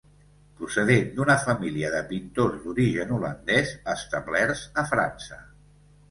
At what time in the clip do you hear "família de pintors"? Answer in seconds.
1.41-2.63